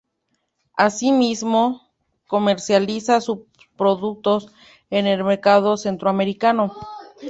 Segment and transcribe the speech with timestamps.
[0.73, 1.83] Así mismo,
[2.25, 3.41] comercializa sus
[3.77, 4.49] productos
[4.89, 6.73] en el mercado centroamericano.